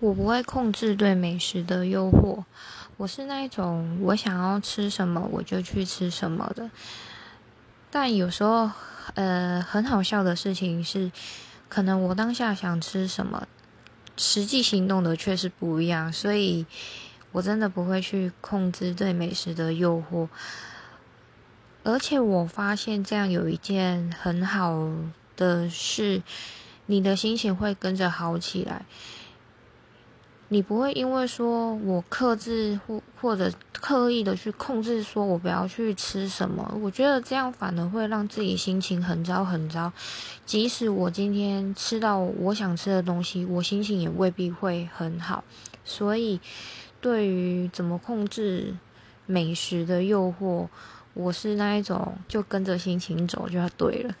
[0.00, 2.42] 我不会控制对美食的诱惑，
[2.96, 6.70] 我是那一种我想要吃什么我就去吃什么的。
[7.90, 8.70] 但有时候，
[9.14, 11.12] 呃，很好笑的事情是，
[11.68, 13.46] 可能我当下想吃什么，
[14.16, 16.64] 实际行动的却是不一样，所以
[17.32, 20.28] 我真的不会去控制对美食的诱惑。
[21.82, 24.88] 而且我发现这样有一件很好
[25.36, 26.22] 的事，
[26.86, 28.86] 你的心情会跟着好起来。
[30.52, 39.92] 你不会因为说我克制或或者刻意的去控制，说我不要去吃什么，我觉得这样反而会让自己心情很糟很糟。
[40.44, 45.44] 即使我今天吃到我想吃的东西，我心情也未必会很好。
[45.84, 46.40] 所以，
[47.00, 48.74] 对于怎么控制
[49.26, 50.66] 美食的诱惑，
[51.14, 54.16] 我是那一种就跟着心情走就要对了。